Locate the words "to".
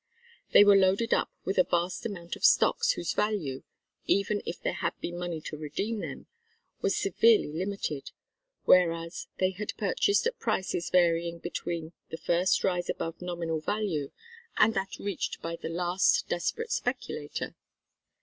5.41-5.57